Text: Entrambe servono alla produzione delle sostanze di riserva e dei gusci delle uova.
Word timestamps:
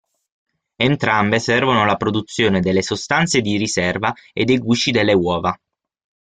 Entrambe 0.77 1.37
servono 1.37 1.83
alla 1.83 1.95
produzione 1.95 2.59
delle 2.59 2.81
sostanze 2.81 3.39
di 3.39 3.55
riserva 3.57 4.11
e 4.33 4.45
dei 4.45 4.57
gusci 4.57 4.89
delle 4.89 5.13
uova. 5.13 5.55